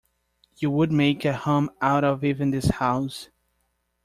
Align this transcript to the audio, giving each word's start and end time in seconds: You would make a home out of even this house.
You 0.57 0.71
would 0.71 0.91
make 0.91 1.25
a 1.25 1.33
home 1.37 1.69
out 1.79 2.03
of 2.03 2.23
even 2.23 2.49
this 2.49 2.71
house. 2.71 3.29